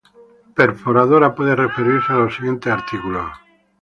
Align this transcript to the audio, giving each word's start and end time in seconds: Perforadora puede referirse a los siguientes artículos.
Perforadora 0.55 1.35
puede 1.35 1.55
referirse 1.55 2.11
a 2.11 2.15
los 2.15 2.33
siguientes 2.35 2.73
artículos. 2.73 3.27